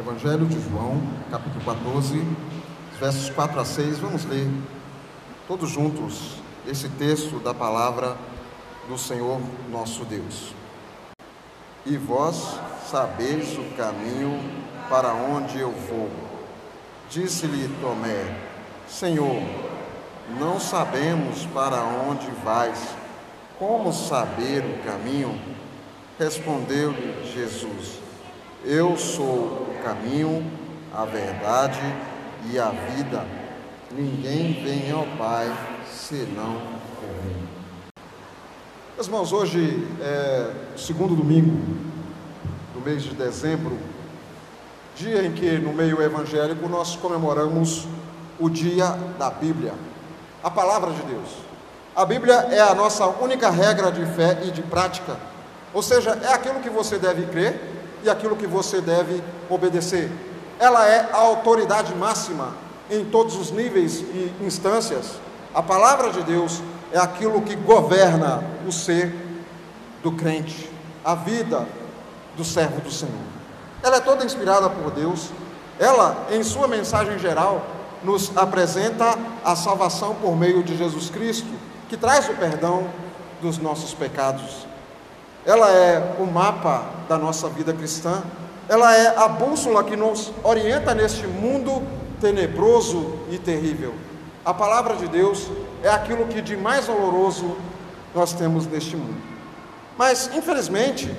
[0.00, 0.98] Evangelho de João,
[1.30, 2.26] capítulo 14,
[2.98, 3.98] versos 4 a 6.
[3.98, 4.48] Vamos ler
[5.46, 8.16] todos juntos esse texto da palavra
[8.88, 9.38] do Senhor
[9.70, 10.54] nosso Deus.
[11.84, 12.58] E vós
[12.90, 14.40] sabeis o caminho
[14.88, 16.08] para onde eu vou.
[17.10, 18.38] Disse-lhe Tomé:
[18.88, 19.42] Senhor,
[20.38, 22.88] não sabemos para onde vais.
[23.58, 25.38] Como saber o caminho?
[26.18, 27.98] Respondeu-lhe Jesus:
[28.64, 30.50] Eu sou caminho,
[30.94, 31.80] a verdade
[32.50, 33.26] e a vida.
[33.90, 35.52] Ninguém vem ao Pai
[35.90, 36.60] senão
[37.00, 37.48] por mim.
[38.94, 41.58] Meus irmãos, hoje é segundo domingo
[42.74, 43.78] do mês de dezembro,
[44.94, 47.86] dia em que no meio evangélico nós comemoramos
[48.38, 49.72] o dia da Bíblia,
[50.42, 51.28] a palavra de Deus.
[51.96, 55.16] A Bíblia é a nossa única regra de fé e de prática,
[55.72, 57.69] ou seja, é aquilo que você deve crer
[58.02, 60.10] e aquilo que você deve obedecer.
[60.58, 62.54] Ela é a autoridade máxima
[62.90, 65.12] em todos os níveis e instâncias.
[65.54, 66.62] A palavra de Deus
[66.92, 69.14] é aquilo que governa o ser
[70.02, 70.70] do crente,
[71.04, 71.66] a vida
[72.36, 73.14] do servo do Senhor.
[73.82, 75.30] Ela é toda inspirada por Deus.
[75.78, 77.64] Ela, em sua mensagem geral,
[78.02, 81.48] nos apresenta a salvação por meio de Jesus Cristo,
[81.88, 82.86] que traz o perdão
[83.40, 84.66] dos nossos pecados.
[85.44, 88.22] Ela é o mapa da nossa vida cristã.
[88.68, 91.82] Ela é a bússola que nos orienta neste mundo
[92.20, 93.94] tenebroso e terrível.
[94.44, 95.48] A palavra de Deus
[95.82, 97.56] é aquilo que de mais doloroso
[98.14, 99.20] nós temos neste mundo.
[99.96, 101.14] Mas, infelizmente,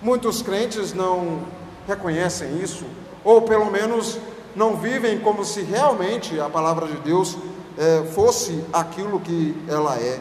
[0.00, 1.40] muitos crentes não
[1.86, 2.84] reconhecem isso,
[3.24, 4.18] ou pelo menos
[4.54, 7.36] não vivem como se realmente a palavra de Deus
[7.76, 10.20] é, fosse aquilo que ela é.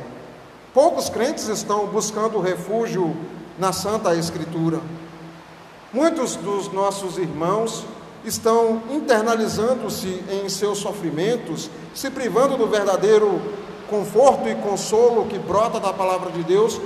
[0.75, 3.15] Poucos crentes estão buscando refúgio
[3.57, 4.81] na Santa Escritura.
[5.93, 7.85] Muitos dos nossos irmãos
[8.25, 13.41] estão internalizando-se em seus sofrimentos, se privando do verdadeiro
[13.89, 16.81] conforto e consolo que brota da palavra de Deus,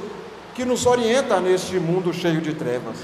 [0.53, 2.97] que nos orienta neste mundo cheio de trevas.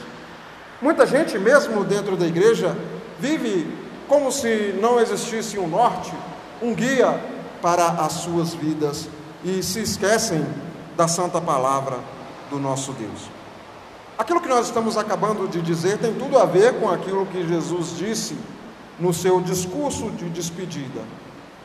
[0.80, 2.78] Muita gente, mesmo dentro da igreja,
[3.20, 3.76] vive
[4.08, 6.14] como se não existisse um norte,
[6.62, 7.20] um guia
[7.60, 9.10] para as suas vidas
[9.44, 10.46] e se esquecem
[10.96, 12.00] da santa palavra
[12.50, 13.30] do nosso Deus.
[14.18, 17.98] Aquilo que nós estamos acabando de dizer tem tudo a ver com aquilo que Jesus
[17.98, 18.38] disse
[18.98, 21.02] no seu discurso de despedida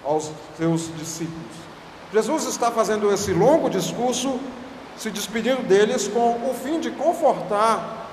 [0.04, 1.56] aos seus discípulos.
[2.12, 4.41] Jesus está fazendo esse longo discurso,
[4.96, 8.08] se despedindo deles com o fim de confortar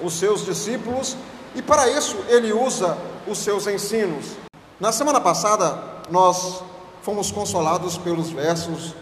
[0.00, 1.16] os seus discípulos
[1.54, 2.96] e para isso ele usa
[3.26, 4.36] os seus ensinos.
[4.78, 6.62] Na semana passada nós
[7.02, 8.94] fomos consolados pelos versos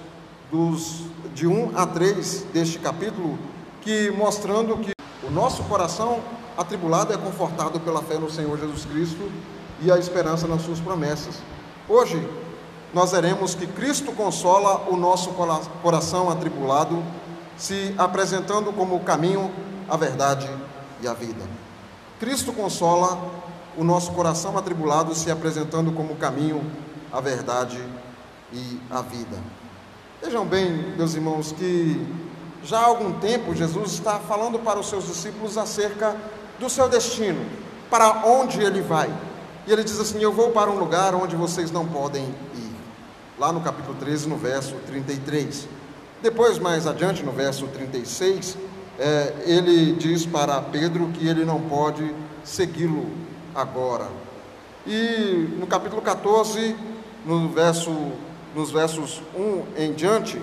[0.50, 1.02] dos
[1.34, 3.38] de 1 a 3 deste capítulo
[3.80, 4.92] que mostrando que
[5.26, 6.20] o nosso coração
[6.56, 9.30] atribulado é confortado pela fé no Senhor Jesus Cristo
[9.80, 11.36] e a esperança nas suas promessas.
[11.88, 12.28] Hoje
[12.92, 15.30] nós veremos que Cristo consola o nosso
[15.82, 17.02] coração atribulado,
[17.56, 19.50] se apresentando como o caminho,
[19.88, 20.48] a verdade
[21.00, 21.44] e a vida.
[22.18, 23.18] Cristo consola
[23.76, 26.60] o nosso coração atribulado, se apresentando como o caminho,
[27.12, 27.82] a verdade
[28.52, 29.38] e a vida.
[30.22, 31.98] Vejam bem, meus irmãos, que
[32.62, 36.14] já há algum tempo Jesus está falando para os seus discípulos acerca
[36.58, 37.42] do seu destino,
[37.88, 39.10] para onde ele vai.
[39.66, 42.70] E ele diz assim: Eu vou para um lugar onde vocês não podem ir.
[43.38, 45.66] Lá no capítulo 13, no verso 33.
[46.22, 48.58] Depois, mais adiante, no verso 36,
[48.98, 52.14] é, ele diz para Pedro que ele não pode
[52.44, 53.06] segui-lo
[53.54, 54.08] agora.
[54.86, 56.76] E no capítulo 14,
[57.24, 57.90] no verso,
[58.54, 60.40] nos versos 1 em diante,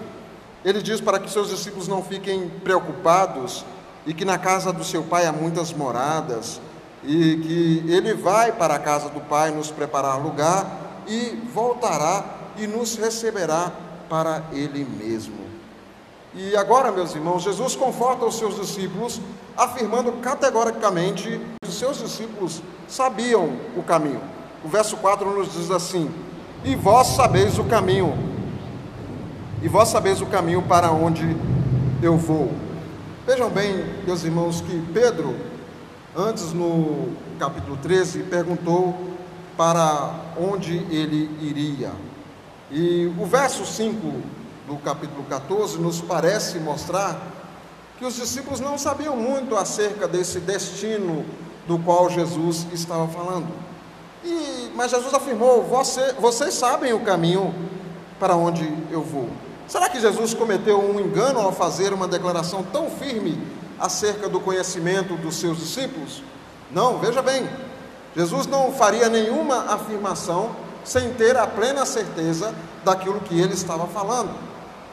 [0.64, 3.66] ele diz para que seus discípulos não fiquem preocupados
[4.06, 6.60] e que na casa do seu pai há muitas moradas
[7.04, 12.26] e que ele vai para a casa do pai nos preparar lugar e voltará
[12.58, 13.72] e nos receberá
[14.10, 15.48] para ele mesmo.
[16.34, 19.20] E agora, meus irmãos, Jesus conforta os seus discípulos,
[19.56, 24.22] afirmando categoricamente que os seus discípulos sabiam o caminho.
[24.64, 26.14] O verso 4 nos diz assim:
[26.64, 28.28] E vós sabeis o caminho
[29.62, 31.36] e vós sabeis o caminho para onde
[32.02, 32.52] eu vou.
[33.26, 35.36] Vejam bem, meus irmãos, que Pedro,
[36.16, 37.10] antes no
[37.40, 38.96] capítulo 13, perguntou
[39.58, 41.92] para onde ele iria.
[42.70, 43.98] E o verso 5
[44.68, 47.20] do capítulo 14 nos parece mostrar
[47.98, 51.26] que os discípulos não sabiam muito acerca desse destino
[51.68, 53.48] do qual Jesus estava falando.
[54.28, 57.56] E, mas Jesus afirmou: Você, vocês sabem o caminho
[58.20, 59.30] para onde eu vou.
[59.68, 63.42] Será que Jesus cometeu um engano ao fazer uma declaração tão firme
[63.80, 66.22] acerca do conhecimento dos seus discípulos?
[66.72, 67.48] Não, veja bem,
[68.16, 70.52] Jesus não faria nenhuma afirmação
[70.84, 72.54] sem ter a plena certeza
[72.84, 74.32] daquilo que ele estava falando.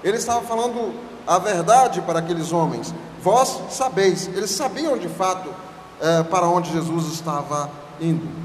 [0.02, 0.94] Ele estava falando
[1.26, 2.94] a verdade para aqueles homens.
[3.20, 5.48] Vós sabeis, eles sabiam de fato
[6.00, 7.70] é, para onde Jesus estava
[8.00, 8.43] indo.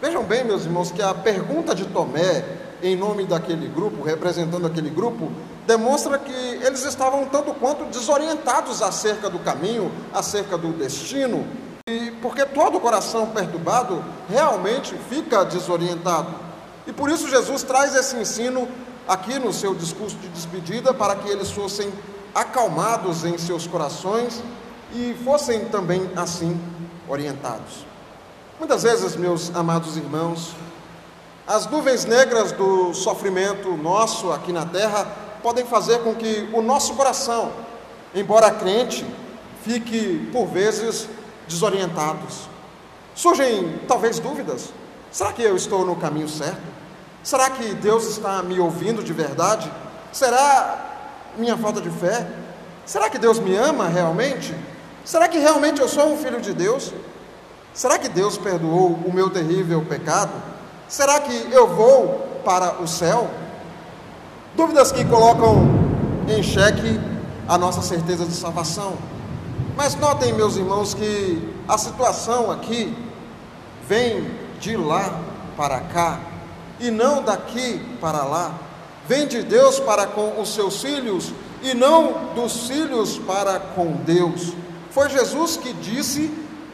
[0.00, 2.42] Vejam bem, meus irmãos, que a pergunta de Tomé,
[2.82, 5.30] em nome daquele grupo, representando aquele grupo,
[5.66, 11.46] demonstra que eles estavam tanto quanto desorientados acerca do caminho, acerca do destino,
[11.86, 16.34] e porque todo coração perturbado realmente fica desorientado.
[16.86, 18.66] E por isso Jesus traz esse ensino
[19.06, 21.92] aqui no seu discurso de despedida para que eles fossem
[22.34, 24.42] acalmados em seus corações
[24.94, 26.58] e fossem também assim
[27.06, 27.89] orientados.
[28.60, 30.50] Muitas vezes, meus amados irmãos,
[31.46, 35.06] as nuvens negras do sofrimento nosso aqui na terra
[35.42, 37.52] podem fazer com que o nosso coração,
[38.14, 39.02] embora crente,
[39.64, 41.08] fique por vezes
[41.48, 42.50] desorientados.
[43.14, 44.74] Surgem talvez dúvidas:
[45.10, 46.60] será que eu estou no caminho certo?
[47.22, 49.72] Será que Deus está me ouvindo de verdade?
[50.12, 51.08] Será
[51.38, 52.28] minha falta de fé?
[52.84, 54.54] Será que Deus me ama realmente?
[55.02, 56.92] Será que realmente eu sou um filho de Deus?
[57.72, 60.32] Será que Deus perdoou o meu terrível pecado?
[60.88, 63.30] Será que eu vou para o céu?
[64.56, 65.68] Dúvidas que colocam
[66.28, 67.00] em xeque
[67.48, 68.94] a nossa certeza de salvação.
[69.76, 72.96] Mas notem, meus irmãos, que a situação aqui
[73.88, 75.20] vem de lá
[75.56, 76.20] para cá
[76.80, 78.52] e não daqui para lá.
[79.06, 81.32] Vem de Deus para com os seus filhos
[81.62, 84.52] e não dos filhos para com Deus.
[84.90, 86.30] Foi Jesus que disse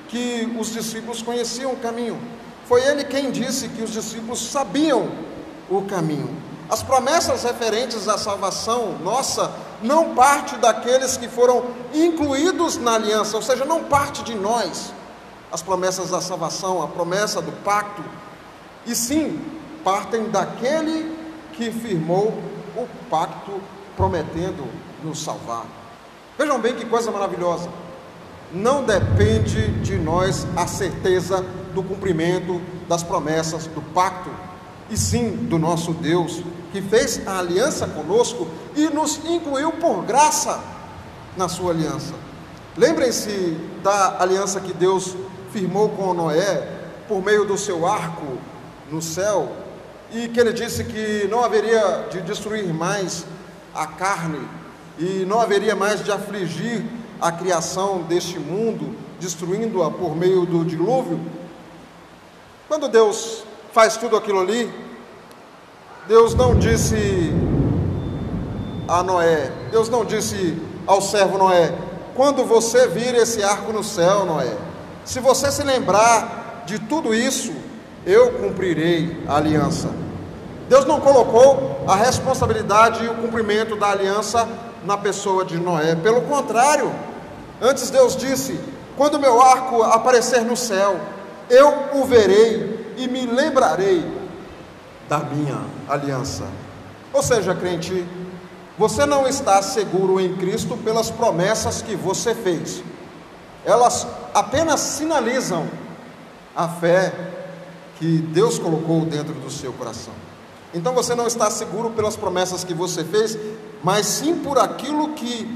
[0.08, 2.20] que os discípulos conheciam o caminho.
[2.66, 5.08] Foi ele quem disse que os discípulos sabiam
[5.70, 6.30] o caminho.
[6.68, 11.64] As promessas referentes à salvação nossa não parte daqueles que foram
[11.94, 14.92] incluídos na aliança, ou seja, não parte de nós.
[15.52, 18.02] As promessas da salvação, a promessa do pacto,
[18.84, 19.40] e sim
[19.84, 21.16] partem daquele
[21.52, 22.36] que firmou
[22.76, 23.60] o pacto
[23.96, 24.66] prometendo
[25.02, 25.64] nos salvar.
[26.36, 27.70] Vejam bem que coisa maravilhosa.
[28.52, 31.44] Não depende de nós a certeza
[31.74, 34.30] do cumprimento das promessas do pacto,
[34.88, 38.46] e sim do nosso Deus, que fez a aliança conosco
[38.76, 40.60] e nos incluiu por graça
[41.36, 42.14] na sua aliança.
[42.76, 45.16] Lembrem-se da aliança que Deus
[45.52, 46.68] firmou com Noé
[47.08, 48.38] por meio do seu arco
[48.90, 49.50] no céu,
[50.12, 53.26] e que ele disse que não haveria de destruir mais
[53.74, 54.40] a carne
[54.98, 56.84] e não haveria mais de afligir
[57.20, 61.20] a criação deste mundo, destruindo-a por meio do dilúvio.
[62.68, 64.72] Quando Deus faz tudo aquilo ali,
[66.08, 67.32] Deus não disse
[68.88, 71.74] a Noé, Deus não disse ao servo Noé:
[72.14, 74.56] quando você vir esse arco no céu, Noé,
[75.04, 77.52] se você se lembrar de tudo isso,
[78.04, 79.90] eu cumprirei a aliança.
[80.68, 84.48] Deus não colocou a responsabilidade e o cumprimento da aliança
[84.86, 86.92] na pessoa de Noé, pelo contrário,
[87.60, 88.58] antes Deus disse:
[88.96, 90.98] quando meu arco aparecer no céu,
[91.50, 94.04] eu o verei e me lembrarei
[95.08, 96.44] da minha aliança.
[97.12, 98.06] Ou seja, crente,
[98.78, 102.82] você não está seguro em Cristo pelas promessas que você fez,
[103.64, 105.66] elas apenas sinalizam
[106.54, 107.12] a fé
[107.98, 110.12] que Deus colocou dentro do seu coração.
[110.74, 113.38] Então você não está seguro pelas promessas que você fez,
[113.86, 115.48] mas sim por aquilo que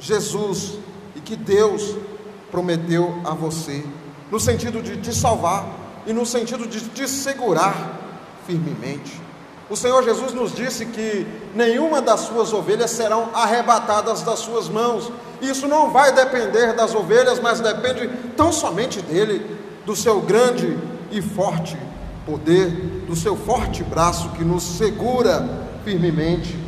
[0.00, 0.78] Jesus
[1.14, 1.94] e que Deus
[2.50, 3.84] prometeu a você,
[4.30, 5.66] no sentido de te salvar
[6.06, 7.76] e no sentido de te segurar
[8.46, 9.20] firmemente.
[9.68, 15.12] O Senhor Jesus nos disse que nenhuma das suas ovelhas serão arrebatadas das suas mãos.
[15.42, 20.74] Isso não vai depender das ovelhas, mas depende tão somente dele, do seu grande
[21.10, 21.76] e forte
[22.24, 22.70] poder,
[23.06, 25.46] do seu forte braço que nos segura
[25.84, 26.67] firmemente.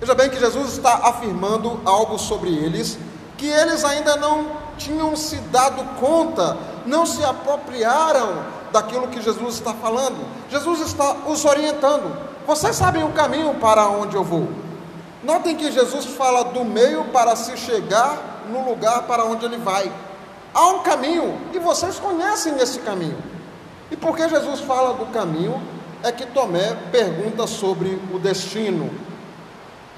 [0.00, 2.98] Veja bem que Jesus está afirmando algo sobre eles
[3.36, 4.46] que eles ainda não
[4.78, 10.16] tinham se dado conta, não se apropriaram daquilo que Jesus está falando.
[10.50, 12.16] Jesus está os orientando.
[12.46, 14.48] Vocês sabem o caminho para onde eu vou.
[15.22, 19.90] Notem que Jesus fala do meio para se chegar no lugar para onde ele vai.
[20.54, 23.18] Há um caminho e vocês conhecem esse caminho.
[23.90, 25.60] E porque Jesus fala do caminho,
[26.02, 28.90] é que Tomé pergunta sobre o destino.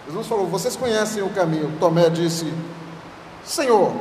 [0.09, 1.77] Jesus falou: Vocês conhecem o caminho.
[1.79, 2.53] Tomé disse:
[3.45, 3.93] Senhor,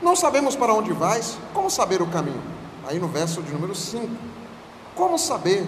[0.00, 2.42] não sabemos para onde vais, como saber o caminho?
[2.86, 4.08] Aí no verso de número 5:
[4.94, 5.66] Como saber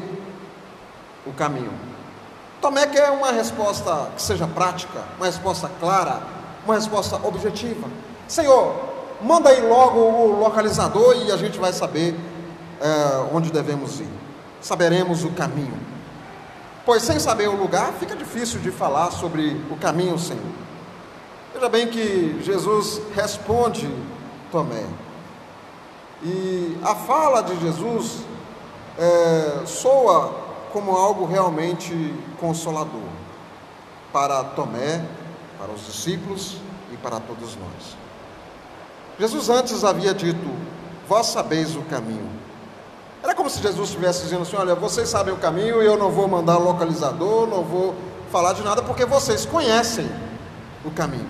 [1.26, 1.72] o caminho?
[2.60, 6.22] Tomé quer uma resposta que seja prática, uma resposta clara,
[6.64, 7.88] uma resposta objetiva.
[8.28, 8.74] Senhor,
[9.20, 12.14] manda aí logo o localizador e a gente vai saber
[12.80, 14.08] é, onde devemos ir,
[14.60, 15.97] saberemos o caminho.
[16.88, 20.40] Pois sem saber o lugar, fica difícil de falar sobre o caminho, Senhor.
[21.52, 23.94] Veja bem que Jesus responde
[24.50, 24.86] Tomé.
[26.22, 28.20] E a fala de Jesus
[28.98, 30.34] é, soa
[30.72, 31.92] como algo realmente
[32.40, 33.02] consolador
[34.10, 35.04] para Tomé,
[35.58, 36.56] para os discípulos
[36.90, 37.98] e para todos nós.
[39.20, 40.56] Jesus antes havia dito:
[41.06, 42.37] Vós sabeis o caminho.
[43.22, 46.10] Era como se Jesus estivesse dizendo assim: Olha, vocês sabem o caminho e eu não
[46.10, 47.94] vou mandar localizador, não vou
[48.30, 50.08] falar de nada, porque vocês conhecem
[50.84, 51.26] o caminho.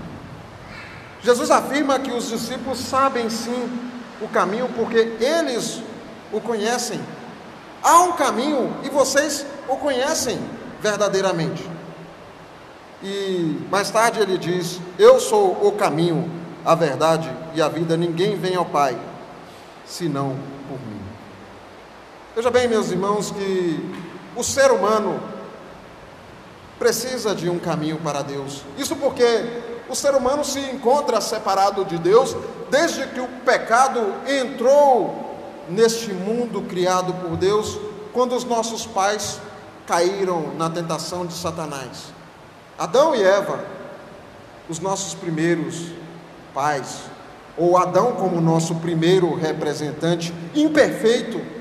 [1.23, 3.69] Jesus afirma que os discípulos sabem sim
[4.21, 5.83] o caminho, porque eles
[6.33, 7.01] o conhecem.
[7.83, 10.39] Há um caminho e vocês o conhecem
[10.81, 11.69] verdadeiramente.
[13.03, 16.31] E mais tarde ele diz: Eu sou o caminho,
[16.65, 18.99] a verdade e a vida, ninguém vem ao Pai
[19.87, 20.37] senão.
[22.39, 23.85] Veja bem, meus irmãos, que
[24.37, 25.21] o ser humano
[26.79, 28.63] precisa de um caminho para Deus.
[28.79, 29.25] Isso porque
[29.89, 32.37] o ser humano se encontra separado de Deus
[32.71, 35.37] desde que o pecado entrou
[35.69, 37.77] neste mundo criado por Deus,
[38.13, 39.41] quando os nossos pais
[39.85, 42.15] caíram na tentação de Satanás.
[42.79, 43.65] Adão e Eva,
[44.69, 45.87] os nossos primeiros
[46.55, 47.01] pais,
[47.57, 51.58] ou Adão como nosso primeiro representante imperfeito,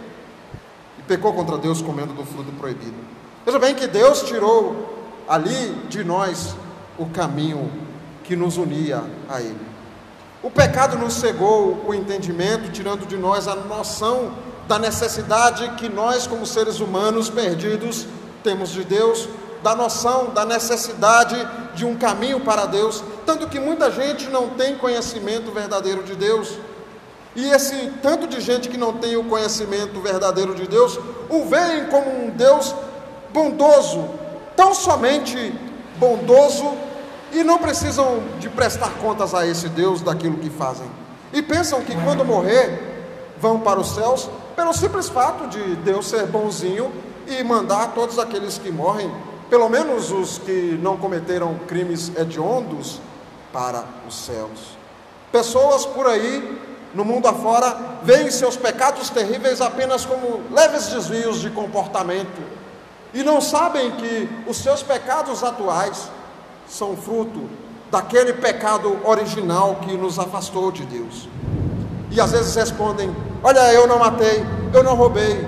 [1.07, 2.95] pecou contra Deus comendo do fruto proibido.
[3.45, 6.55] Veja bem que Deus tirou ali de nós
[6.97, 7.71] o caminho
[8.23, 9.67] que nos unia a Ele.
[10.43, 14.33] O pecado nos cegou o entendimento, tirando de nós a noção
[14.67, 18.05] da necessidade que nós, como seres humanos perdidos,
[18.43, 19.27] temos de Deus,
[19.63, 21.35] da noção da necessidade
[21.73, 26.57] de um caminho para Deus, tanto que muita gente não tem conhecimento verdadeiro de Deus.
[27.37, 31.85] E esse tanto de gente que não tem o conhecimento verdadeiro de Deus, o veem
[31.85, 32.73] como um Deus
[33.31, 34.09] bondoso,
[34.55, 35.53] tão somente
[35.97, 36.73] bondoso
[37.31, 40.87] e não precisam de prestar contas a esse Deus daquilo que fazem.
[41.31, 46.25] E pensam que quando morrer, vão para os céus, pelo simples fato de Deus ser
[46.25, 46.91] bonzinho
[47.27, 49.11] e mandar todos aqueles que morrem,
[49.47, 52.99] pelo menos os que não cometeram crimes hediondos,
[53.53, 54.77] para os céus.
[55.31, 56.59] Pessoas por aí,
[56.97, 62.41] no mundo afora, veem seus pecados terríveis apenas como leves desvios de comportamento
[63.13, 66.09] e não sabem que os seus pecados atuais
[66.67, 67.47] são fruto
[67.91, 71.29] daquele pecado original que nos afastou de Deus.
[72.09, 75.47] E às vezes respondem: Olha, eu não matei, eu não roubei,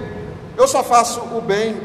[0.56, 1.82] eu só faço o bem,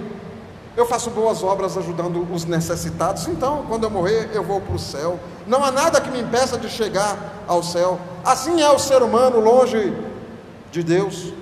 [0.77, 4.79] eu faço boas obras ajudando os necessitados, então quando eu morrer eu vou para o
[4.79, 5.21] céu.
[5.47, 7.99] Não há nada que me impeça de chegar ao céu.
[8.25, 9.95] Assim é o ser humano longe
[10.73, 11.33] de Deus,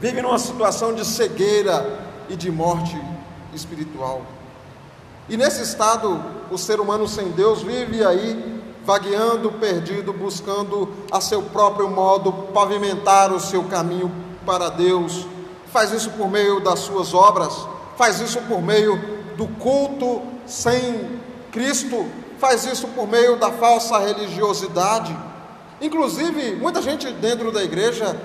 [0.00, 3.00] vive numa situação de cegueira e de morte
[3.54, 4.22] espiritual.
[5.28, 11.42] E nesse estado, o ser humano sem Deus vive aí, vagueando, perdido, buscando a seu
[11.42, 14.12] próprio modo pavimentar o seu caminho
[14.44, 15.26] para Deus.
[15.72, 17.66] Faz isso por meio das suas obras,
[17.96, 18.96] faz isso por meio
[19.36, 21.18] do culto sem
[21.50, 22.06] Cristo,
[22.38, 25.16] faz isso por meio da falsa religiosidade.
[25.80, 28.16] Inclusive, muita gente dentro da igreja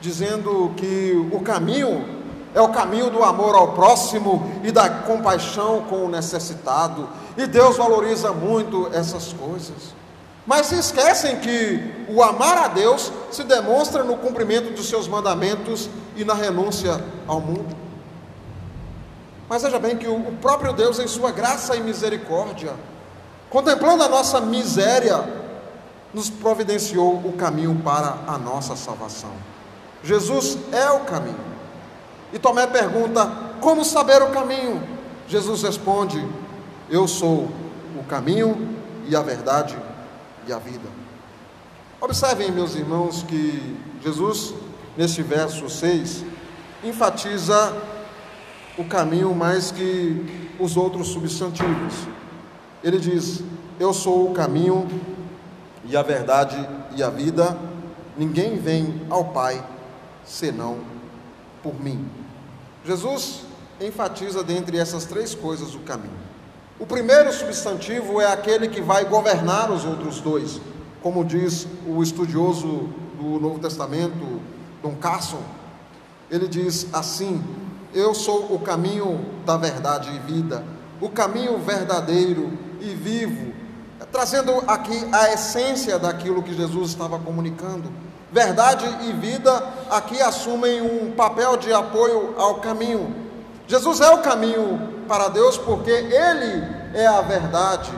[0.00, 2.16] dizendo que o caminho
[2.54, 7.08] é o caminho do amor ao próximo e da compaixão com o necessitado.
[7.36, 9.94] E Deus valoriza muito essas coisas.
[10.46, 15.90] Mas se esquecem que o amar a Deus se demonstra no cumprimento dos seus mandamentos
[16.16, 17.87] e na renúncia ao mundo.
[19.48, 22.74] Mas veja bem que o próprio Deus, em sua graça e misericórdia,
[23.48, 25.24] contemplando a nossa miséria,
[26.12, 29.32] nos providenciou o caminho para a nossa salvação.
[30.02, 31.40] Jesus é o caminho.
[32.32, 34.82] E Tomé pergunta: Como saber o caminho?
[35.26, 36.22] Jesus responde:
[36.90, 37.48] Eu sou
[37.98, 38.76] o caminho
[39.06, 39.76] e a verdade
[40.46, 40.88] e a vida.
[42.00, 44.54] Observem, meus irmãos, que Jesus,
[44.96, 46.24] neste verso 6,
[46.84, 47.74] enfatiza
[48.78, 50.24] o caminho mais que
[50.58, 51.94] os outros substantivos.
[52.82, 53.42] Ele diz:
[53.78, 54.86] Eu sou o caminho
[55.84, 56.56] e a verdade
[56.96, 57.58] e a vida,
[58.16, 59.64] ninguém vem ao Pai
[60.24, 60.78] senão
[61.62, 62.08] por mim.
[62.84, 63.42] Jesus
[63.80, 66.28] enfatiza dentre essas três coisas o caminho.
[66.78, 70.60] O primeiro substantivo é aquele que vai governar os outros dois,
[71.02, 74.40] como diz o estudioso do Novo Testamento,
[74.80, 75.42] Dom Carson.
[76.30, 77.42] Ele diz assim:
[77.94, 80.62] Eu sou o caminho da verdade e vida,
[81.00, 83.52] o caminho verdadeiro e vivo,
[84.12, 87.90] trazendo aqui a essência daquilo que Jesus estava comunicando.
[88.30, 89.50] Verdade e vida
[89.90, 93.14] aqui assumem um papel de apoio ao caminho.
[93.66, 96.62] Jesus é o caminho para Deus porque Ele
[96.94, 97.90] é a verdade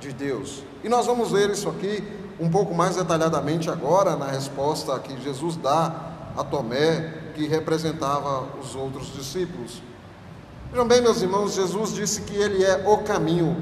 [0.00, 0.62] de Deus.
[0.82, 2.02] E nós vamos ver isso aqui
[2.40, 5.94] um pouco mais detalhadamente agora na resposta que Jesus dá
[6.36, 9.82] a Tomé, que representava os outros discípulos.
[10.70, 13.56] Vejam bem, meus irmãos, Jesus disse que Ele é o caminho,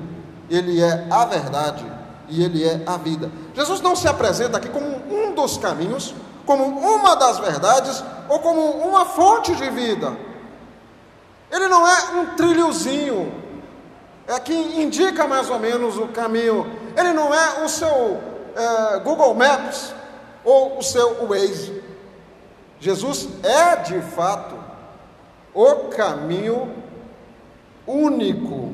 [0.50, 1.84] Ele é a verdade
[2.28, 3.30] e Ele é a vida.
[3.54, 8.60] Jesus não se apresenta aqui como um dos caminhos, como uma das verdades ou como
[8.60, 10.16] uma fonte de vida.
[11.50, 13.32] Ele não é um trilhozinho,
[14.26, 16.70] é que indica mais ou menos o caminho.
[16.94, 18.20] Ele não é o seu
[18.54, 19.94] é, Google Maps
[20.44, 21.77] ou o seu Waze.
[22.80, 24.56] Jesus é de fato
[25.52, 26.73] o caminho
[27.87, 28.73] único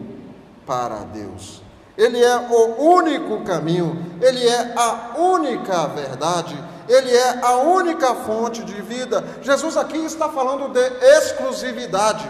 [0.67, 1.63] para Deus.
[1.97, 6.59] Ele é o único caminho, ele é a única verdade,
[6.89, 9.25] ele é a única fonte de vida.
[9.43, 10.81] Jesus aqui está falando de
[11.17, 12.29] exclusividade.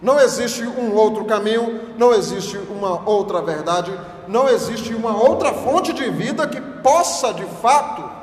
[0.00, 3.92] Não existe um outro caminho, não existe uma outra verdade,
[4.26, 8.13] não existe uma outra fonte de vida que possa de fato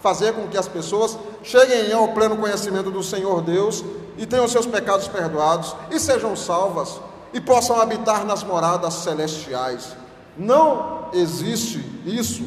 [0.00, 3.84] fazer com que as pessoas cheguem ao pleno conhecimento do Senhor Deus
[4.16, 7.00] e tenham seus pecados perdoados e sejam salvas
[7.32, 9.96] e possam habitar nas moradas celestiais.
[10.36, 12.44] Não existe isso.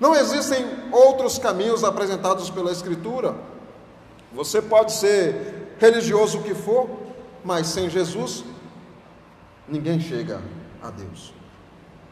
[0.00, 3.34] Não existem outros caminhos apresentados pela Escritura.
[4.32, 6.88] Você pode ser religioso o que for,
[7.44, 8.44] mas sem Jesus,
[9.68, 10.42] ninguém chega
[10.82, 11.32] a Deus.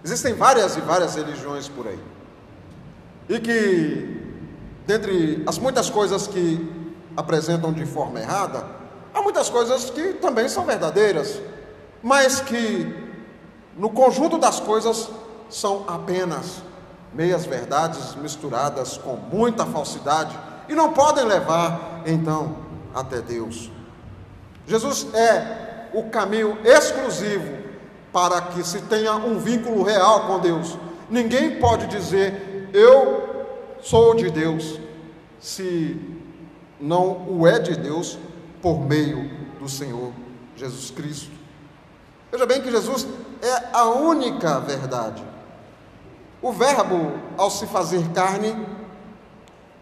[0.04, 1.98] Existem várias e várias religiões por aí.
[3.28, 4.21] E que,
[4.86, 8.64] dentre as muitas coisas que apresentam de forma errada,
[9.12, 11.40] há muitas coisas que também são verdadeiras
[12.02, 12.92] mas que
[13.76, 15.08] no conjunto das coisas
[15.48, 16.62] são apenas
[17.14, 20.36] meias verdades misturadas com muita falsidade
[20.68, 22.56] e não podem levar então
[22.94, 23.70] até Deus.
[24.66, 27.62] Jesus é o caminho exclusivo
[28.12, 30.76] para que se tenha um vínculo real com Deus.
[31.08, 33.31] Ninguém pode dizer eu
[33.82, 34.78] sou de Deus
[35.40, 36.00] se
[36.80, 38.18] não o é de Deus
[38.62, 40.12] por meio do Senhor
[40.56, 41.30] Jesus Cristo.
[42.30, 43.06] Veja bem que Jesus
[43.42, 45.22] é a única verdade.
[46.40, 48.56] O Verbo, ao se fazer carne,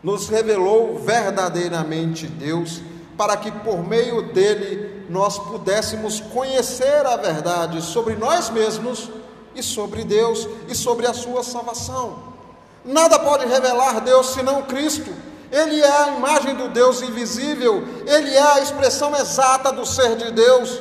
[0.03, 2.83] nos revelou verdadeiramente Deus,
[3.17, 9.11] para que por meio dele nós pudéssemos conhecer a verdade sobre nós mesmos
[9.55, 12.30] e sobre Deus e sobre a sua salvação.
[12.85, 15.13] Nada pode revelar Deus senão Cristo.
[15.51, 20.31] Ele é a imagem do Deus invisível, ele é a expressão exata do ser de
[20.31, 20.81] Deus.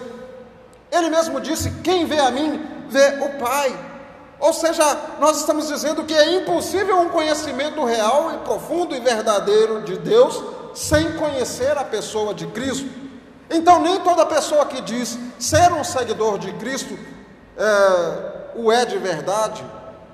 [0.92, 3.76] Ele mesmo disse: Quem vê a mim, vê o Pai.
[4.40, 9.82] Ou seja, nós estamos dizendo que é impossível um conhecimento real e profundo e verdadeiro
[9.82, 10.42] de Deus
[10.74, 12.90] sem conhecer a pessoa de Cristo.
[13.50, 16.98] Então, nem toda pessoa que diz ser um seguidor de Cristo
[17.58, 19.64] é, o é de verdade.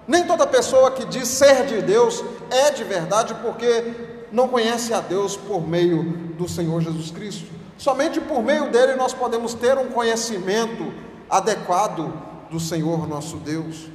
[0.07, 3.93] Nem toda pessoa que diz ser de Deus é de verdade, porque
[4.31, 6.03] não conhece a Deus por meio
[6.37, 7.51] do Senhor Jesus Cristo.
[7.77, 10.93] Somente por meio dele nós podemos ter um conhecimento
[11.29, 12.13] adequado
[12.49, 13.89] do Senhor nosso Deus.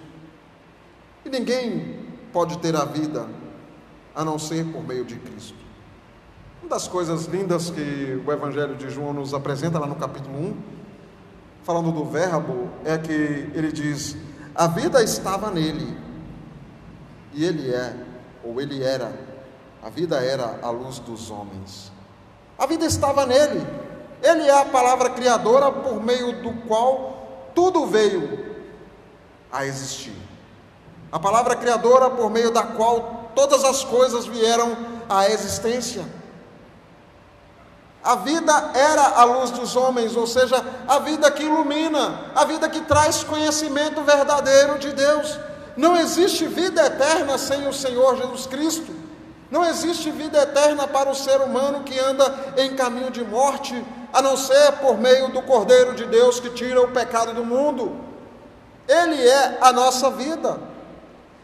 [1.24, 2.00] E ninguém
[2.32, 3.28] pode ter a vida
[4.14, 5.58] a não ser por meio de Cristo.
[6.62, 10.56] Uma das coisas lindas que o Evangelho de João nos apresenta lá no capítulo 1,
[11.62, 14.16] falando do Verbo, é que ele diz:
[14.54, 15.96] a vida estava nele,
[17.32, 17.94] e ele é,
[18.44, 19.12] ou ele era,
[19.82, 21.90] a vida era a luz dos homens.
[22.58, 23.66] A vida estava nele.
[24.22, 28.54] Ele é a palavra criadora por meio do qual tudo veio
[29.50, 30.14] a existir.
[31.10, 34.76] A palavra criadora por meio da qual todas as coisas vieram
[35.08, 36.04] à existência.
[38.02, 42.68] A vida era a luz dos homens, ou seja, a vida que ilumina, a vida
[42.68, 45.38] que traz conhecimento verdadeiro de Deus.
[45.76, 48.92] Não existe vida eterna sem o Senhor Jesus Cristo.
[49.50, 54.22] Não existe vida eterna para o ser humano que anda em caminho de morte, a
[54.22, 57.96] não ser por meio do Cordeiro de Deus que tira o pecado do mundo.
[58.88, 60.58] Ele é a nossa vida.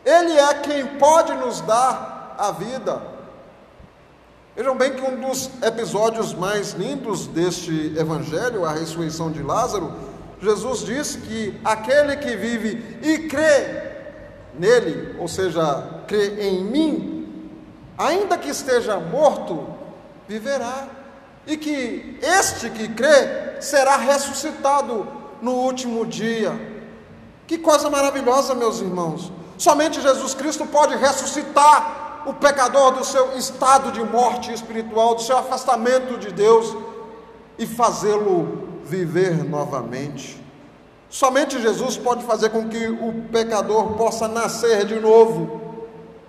[0.04, 3.15] Ele é quem pode nos dar a vida.
[4.56, 9.92] Vejam bem que um dos episódios mais lindos deste evangelho, a ressurreição de Lázaro,
[10.40, 13.82] Jesus disse que aquele que vive e crê
[14.58, 17.52] nele, ou seja, crê em mim,
[17.98, 19.66] ainda que esteja morto,
[20.26, 20.88] viverá.
[21.46, 25.06] E que este que crê será ressuscitado
[25.42, 26.50] no último dia.
[27.46, 29.30] Que coisa maravilhosa, meus irmãos.
[29.58, 35.38] Somente Jesus Cristo pode ressuscitar o pecador do seu estado de morte espiritual, do seu
[35.38, 36.76] afastamento de Deus
[37.58, 40.44] e fazê-lo viver novamente.
[41.08, 45.60] Somente Jesus pode fazer com que o pecador possa nascer de novo.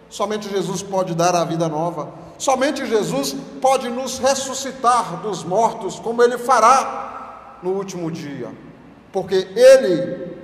[0.10, 2.14] Somente Jesus pode dar a vida nova.
[2.38, 8.52] Somente Jesus pode nos ressuscitar dos mortos, como ele fará no último dia,
[9.12, 10.38] porque ele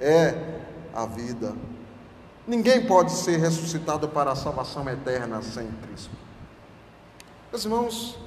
[0.00, 0.34] é
[0.94, 1.52] a vida.
[2.46, 6.10] Ninguém pode ser ressuscitado para a salvação eterna sem Cristo.
[7.50, 8.18] Meus irmãos,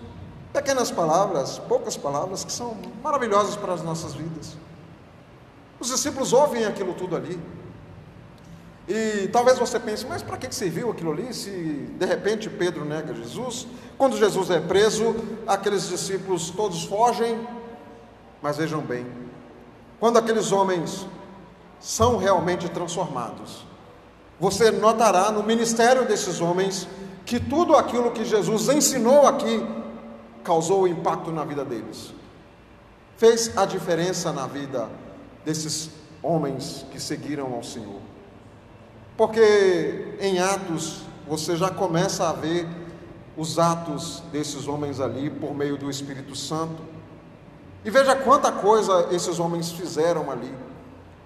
[0.52, 4.58] pequenas palavras, poucas palavras que são maravilhosas para as nossas vidas.
[5.80, 7.40] Os discípulos ouvem aquilo tudo ali.
[8.88, 11.52] E talvez você pense, mas para que serviu aquilo ali se
[12.00, 13.68] de repente Pedro nega Jesus?
[13.98, 17.46] Quando Jesus é preso, aqueles discípulos todos fogem,
[18.42, 19.06] mas vejam bem,
[20.00, 21.06] quando aqueles homens
[21.80, 23.66] são realmente transformados,
[24.40, 26.88] você notará no ministério desses homens
[27.26, 29.66] que tudo aquilo que Jesus ensinou aqui
[30.44, 32.14] causou impacto na vida deles,
[33.18, 34.90] fez a diferença na vida
[35.44, 35.90] desses
[36.22, 38.00] homens que seguiram ao Senhor.
[39.18, 42.68] Porque em Atos você já começa a ver
[43.36, 46.82] os atos desses homens ali por meio do Espírito Santo.
[47.84, 50.52] E veja quanta coisa esses homens fizeram ali.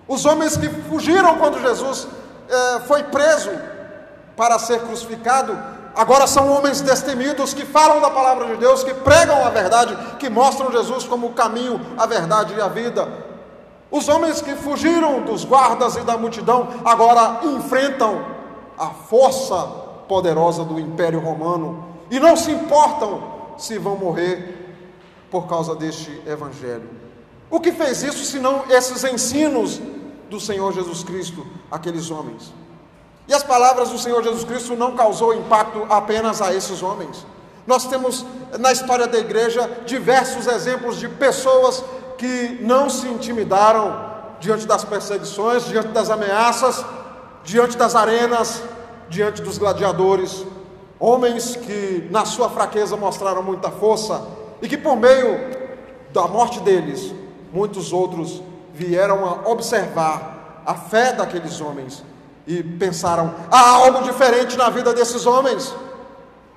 [0.08, 2.08] Os homens que fugiram quando Jesus
[2.88, 3.52] foi preso
[4.36, 5.58] para ser crucificado,
[5.96, 10.30] agora são homens destemidos que falam da palavra de Deus, que pregam a verdade, que
[10.30, 13.08] mostram Jesus como o caminho, a verdade e a vida.
[13.92, 18.26] Os homens que fugiram dos guardas e da multidão agora enfrentam
[18.78, 19.58] a força
[20.08, 23.22] poderosa do Império Romano e não se importam
[23.58, 24.58] se vão morrer
[25.30, 26.90] por causa deste evangelho.
[27.50, 29.82] O que fez isso senão esses ensinos
[30.32, 32.54] do Senhor Jesus Cristo àqueles homens?
[33.28, 37.26] E as palavras do Senhor Jesus Cristo não causou impacto apenas a esses homens.
[37.67, 38.26] Nós temos
[38.58, 41.84] na história da igreja diversos exemplos de pessoas
[42.17, 46.84] que não se intimidaram diante das perseguições, diante das ameaças,
[47.44, 48.63] diante das arenas,
[49.10, 50.46] diante dos gladiadores.
[51.00, 54.26] Homens que na sua fraqueza mostraram muita força
[54.62, 55.38] e que por meio
[56.13, 57.13] da morte deles,
[57.52, 58.41] muitos outros
[58.86, 62.04] vieram a observar a fé daqueles homens
[62.46, 65.74] e pensaram: há algo diferente na vida desses homens.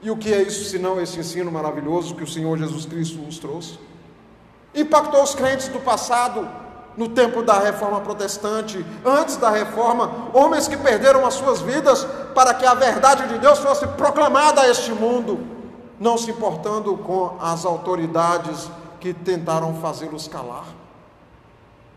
[0.02, 3.38] E o que é isso senão esse ensino maravilhoso que o Senhor Jesus Cristo nos
[3.38, 3.78] trouxe?
[4.74, 6.48] impactou os crentes do passado,
[6.96, 12.54] no tempo da reforma protestante, antes da reforma, homens que perderam as suas vidas para
[12.54, 15.40] que a verdade de Deus fosse proclamada a este mundo,
[15.98, 18.68] não se importando com as autoridades
[19.00, 20.66] que tentaram fazê-los calar.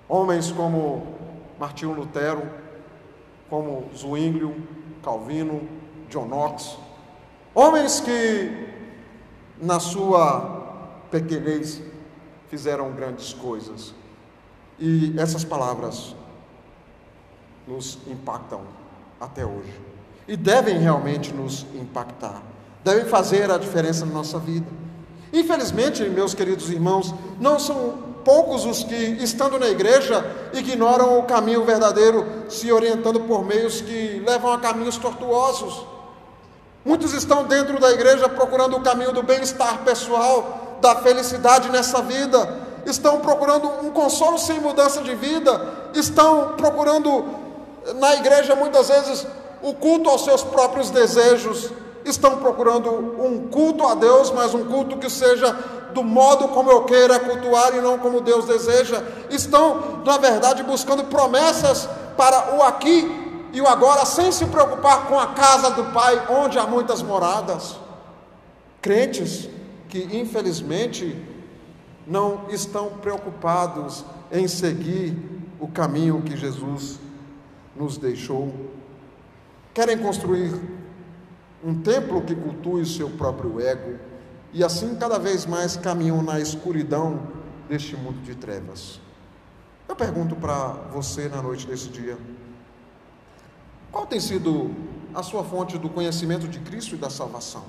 [0.10, 1.06] Homens como
[1.60, 2.44] Martinho Lutero,
[3.50, 4.56] como Zwinglio,
[5.04, 5.68] Calvino,
[6.10, 6.78] John Knox,
[7.54, 8.68] homens que
[9.62, 11.82] na sua pequenez
[12.50, 13.94] fizeram grandes coisas.
[14.80, 16.16] E essas palavras
[17.68, 18.62] nos impactam
[19.20, 19.74] até hoje.
[20.28, 22.42] E devem realmente nos impactar.
[22.84, 24.68] Devem fazer a diferença na nossa vida.
[25.34, 31.64] Infelizmente, meus queridos irmãos, não são poucos os que, estando na igreja, ignoram o caminho
[31.64, 35.86] verdadeiro, se orientando por meios que levam a caminhos tortuosos.
[36.84, 42.54] Muitos estão dentro da igreja procurando o caminho do bem-estar pessoal, da felicidade nessa vida,
[42.86, 45.62] estão procurando um consolo sem mudança de vida,
[45.94, 47.24] estão procurando
[47.96, 49.26] na igreja muitas vezes
[49.62, 51.72] o culto aos seus próprios desejos,
[52.10, 55.52] estão procurando um culto a Deus, mas um culto que seja
[55.94, 59.04] do modo como eu queira cultuar e não como Deus deseja.
[59.30, 65.20] Estão, na verdade, buscando promessas para o aqui e o agora, sem se preocupar com
[65.20, 67.78] a casa do Pai, onde há muitas moradas.
[68.82, 69.50] Crentes
[69.90, 71.16] que infelizmente
[72.06, 75.18] não estão preocupados em seguir
[75.60, 77.00] o caminho que Jesus
[77.76, 78.54] nos deixou.
[79.74, 80.54] Querem construir
[81.64, 83.98] um templo que cultue o seu próprio ego
[84.54, 87.28] e assim cada vez mais caminham na escuridão
[87.68, 89.00] deste mundo de trevas.
[89.88, 92.18] Eu pergunto para você na noite desse dia:
[93.92, 94.72] qual tem sido
[95.14, 97.64] a sua fonte do conhecimento de Cristo e da salvação?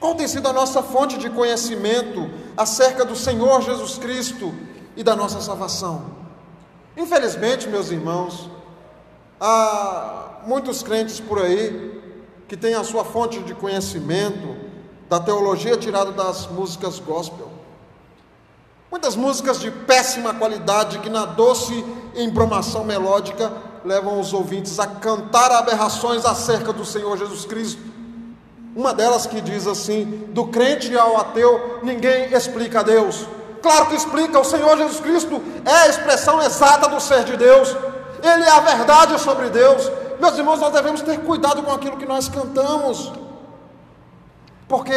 [0.00, 4.54] Qual tem sido a nossa fonte de conhecimento acerca do Senhor Jesus Cristo
[4.96, 6.18] e da nossa salvação?
[6.96, 8.48] Infelizmente, meus irmãos,
[9.40, 11.97] há muitos crentes por aí
[12.48, 14.56] que têm a sua fonte de conhecimento
[15.08, 17.48] da teologia tirada das músicas gospel.
[18.90, 21.84] Muitas músicas de péssima qualidade que na doce
[22.16, 23.52] embromação melódica
[23.84, 27.80] levam os ouvintes a cantar aberrações acerca do Senhor Jesus Cristo
[28.74, 33.26] Uma delas que diz assim: do crente ao ateu, ninguém explica Deus.
[33.60, 37.76] Claro que explica, o Senhor Jesus Cristo é a expressão exata do ser de Deus,
[38.22, 39.90] Ele é a verdade sobre Deus.
[40.20, 43.12] Meus irmãos, nós devemos ter cuidado com aquilo que nós cantamos,
[44.66, 44.94] porque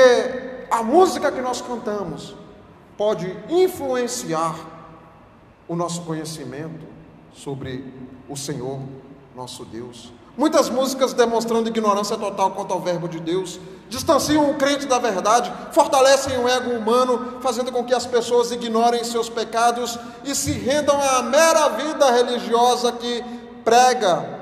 [0.72, 2.36] a música que nós cantamos
[2.98, 4.56] pode influenciar
[5.68, 6.86] o nosso conhecimento
[7.34, 7.94] sobre
[8.28, 8.80] o Senhor,
[9.36, 10.12] nosso Deus.
[10.36, 15.54] Muitas músicas demonstrando ignorância total quanto ao verbo de Deus, distanciam o crente da verdade,
[15.72, 21.00] fortalecem o ego humano, fazendo com que as pessoas ignorem seus pecados e se rendam
[21.00, 23.24] à mera vida religiosa que
[23.64, 24.41] prega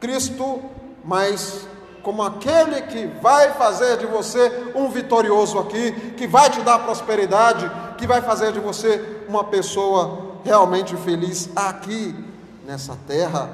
[0.00, 0.62] Cristo,
[1.04, 1.66] mas
[2.02, 7.70] como aquele que vai fazer de você um vitorioso aqui, que vai te dar prosperidade,
[7.98, 12.14] que vai fazer de você uma pessoa realmente feliz aqui
[12.66, 13.50] nessa terra,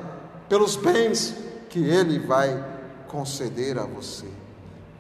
[0.49, 1.35] pelos bens
[1.69, 2.65] que Ele vai
[3.09, 4.27] conceder a você,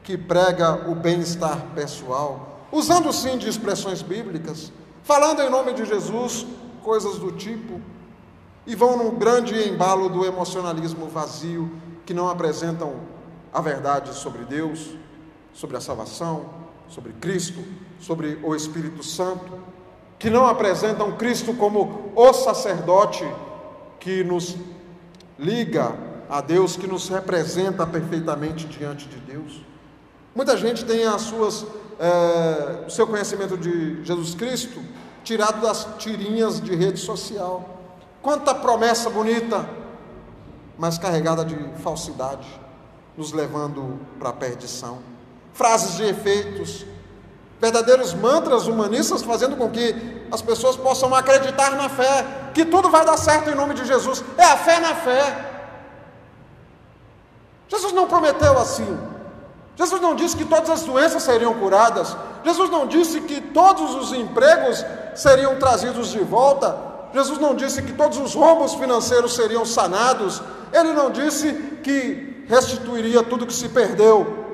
[0.02, 6.46] que prega o bem-estar pessoal, usando sim de expressões bíblicas, falando em nome de Jesus,
[6.82, 7.80] coisas do tipo,
[8.66, 11.70] e vão num grande embalo do emocionalismo vazio,
[12.04, 12.94] que não apresentam
[13.52, 14.90] a verdade sobre Deus,
[15.52, 16.46] sobre a salvação,
[16.88, 17.60] sobre Cristo,
[18.00, 19.58] sobre o Espírito Santo,
[20.18, 23.24] que não apresentam Cristo como o sacerdote
[24.00, 24.56] que nos
[25.38, 25.94] liga
[26.28, 29.60] a Deus, que nos representa perfeitamente diante de Deus.
[30.34, 31.66] Muita gente tem as suas,
[31.98, 34.80] é, o seu conhecimento de Jesus Cristo
[35.24, 37.75] tirado das tirinhas de rede social.
[38.26, 39.64] Quanta promessa bonita,
[40.76, 42.48] mas carregada de falsidade,
[43.16, 44.98] nos levando para a perdição.
[45.54, 46.84] Frases de efeitos,
[47.60, 53.04] verdadeiros mantras humanistas, fazendo com que as pessoas possam acreditar na fé, que tudo vai
[53.06, 54.24] dar certo em nome de Jesus.
[54.36, 55.62] É a fé na fé.
[57.68, 58.98] Jesus não prometeu assim.
[59.76, 62.16] Jesus não disse que todas as doenças seriam curadas.
[62.44, 64.84] Jesus não disse que todos os empregos
[65.14, 66.95] seriam trazidos de volta.
[67.16, 70.42] Jesus não disse que todos os rombos financeiros seriam sanados.
[70.70, 71.50] Ele não disse
[71.82, 74.44] que restituiria tudo que se perdeu.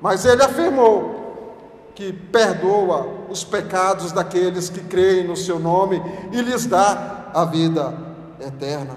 [0.00, 6.00] Mas ele afirmou que perdoa os pecados daqueles que creem no seu nome
[6.30, 7.92] e lhes dá a vida
[8.40, 8.96] eterna.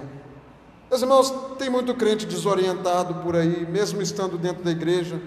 [0.88, 5.20] Meus irmãos, tem muito crente desorientado por aí, mesmo estando dentro da igreja,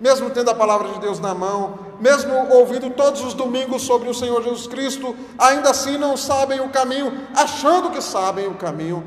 [0.00, 4.14] mesmo tendo a palavra de Deus na mão, mesmo ouvindo todos os domingos sobre o
[4.14, 9.04] Senhor Jesus Cristo, ainda assim não sabem o caminho, achando que sabem o caminho,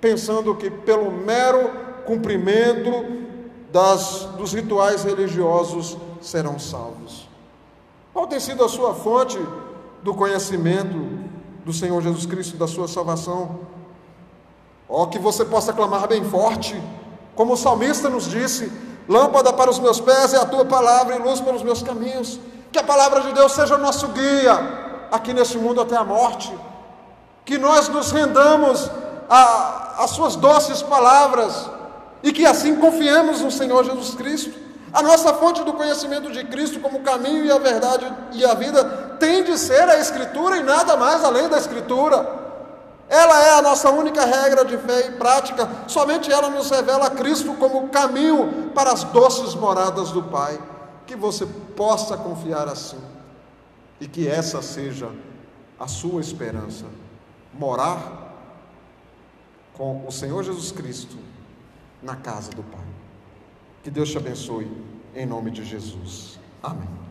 [0.00, 1.70] pensando que pelo mero
[2.04, 2.90] cumprimento
[3.70, 7.28] das, dos rituais religiosos serão salvos.
[8.12, 9.38] Qual tem sido a sua fonte
[10.02, 10.96] do conhecimento
[11.64, 13.60] do Senhor Jesus Cristo, da sua salvação?
[14.88, 16.80] Ó, oh, que você possa clamar bem forte,
[17.34, 18.72] como o salmista nos disse:
[19.08, 22.38] lâmpada para os meus pés é a tua palavra e luz para os meus caminhos.
[22.72, 26.52] Que a palavra de Deus seja nosso guia aqui neste mundo até a morte.
[27.44, 28.90] Que nós nos rendamos
[29.28, 31.70] às suas doces palavras
[32.22, 34.66] e que assim confiemos no Senhor Jesus Cristo.
[34.92, 38.84] A nossa fonte do conhecimento de Cristo como caminho e a verdade e a vida
[39.20, 42.45] tem de ser a Escritura e nada mais além da Escritura.
[43.08, 47.54] Ela é a nossa única regra de fé e prática, somente ela nos revela Cristo
[47.54, 50.58] como caminho para as doces moradas do Pai.
[51.06, 52.98] Que você possa confiar assim
[54.00, 55.10] e que essa seja
[55.78, 56.86] a sua esperança,
[57.52, 58.24] morar
[59.74, 61.16] com o Senhor Jesus Cristo
[62.02, 62.86] na casa do Pai.
[63.82, 64.70] Que Deus te abençoe,
[65.14, 66.38] em nome de Jesus.
[66.62, 67.05] Amém.